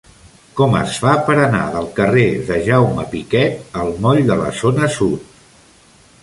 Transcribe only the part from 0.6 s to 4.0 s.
es fa per anar del carrer de Jaume Piquet al